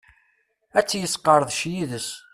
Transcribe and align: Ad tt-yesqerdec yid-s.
Ad 0.77 0.85
tt-yesqerdec 0.85 1.61
yid-s. 1.73 2.09